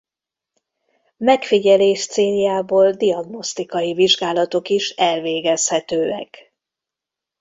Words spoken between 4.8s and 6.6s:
elvégezhetőek.